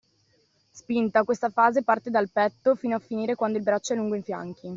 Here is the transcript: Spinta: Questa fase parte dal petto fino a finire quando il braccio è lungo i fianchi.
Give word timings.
Spinta: 0.71 1.23
Questa 1.23 1.49
fase 1.51 1.83
parte 1.83 2.09
dal 2.09 2.31
petto 2.31 2.73
fino 2.73 2.95
a 2.95 2.99
finire 2.99 3.35
quando 3.35 3.59
il 3.59 3.63
braccio 3.63 3.93
è 3.93 3.95
lungo 3.97 4.15
i 4.15 4.23
fianchi. 4.23 4.67